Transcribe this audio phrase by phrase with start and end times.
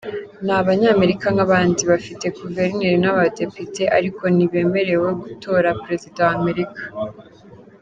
[0.45, 6.81] Ni Abanyamerika nk’abandi, bafite guverineri n’abadepite ariko ntibemerewe gutora Perezida wa Amerika.